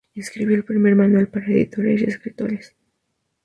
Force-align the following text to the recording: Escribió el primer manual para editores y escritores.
Escribió 0.15 0.55
el 0.57 0.65
primer 0.65 0.95
manual 0.95 1.27
para 1.27 1.45
editores 1.45 2.01
y 2.01 2.05
escritores. 2.05 2.75